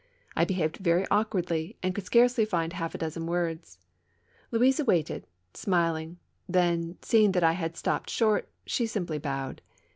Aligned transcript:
I 0.35 0.45
behaved 0.45 0.77
very 0.77 1.05
awkwardly 1.11 1.77
and 1.83 1.93
could 1.93 2.07
scarcely 2.07 2.43
find 2.43 2.73
half 2.73 2.95
a 2.95 2.97
dozen 2.97 3.27
words. 3.27 3.77
Louise 4.49 4.79
awaited, 4.79 5.27
smiling; 5.53 6.17
then, 6.49 6.97
seeing 7.03 7.33
that 7.33 7.43
I 7.43 7.51
had 7.51 7.77
stopped 7.77 8.09
short, 8.09 8.49
she 8.65 8.87
simply 8.87 9.19
bowed. 9.19 9.61